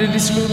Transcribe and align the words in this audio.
Yang 0.00 0.16
ada 0.16 0.49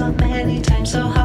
so 0.00 0.10
many 0.12 0.62
times 0.62 0.92
so 0.92 1.02
hard. 1.02 1.19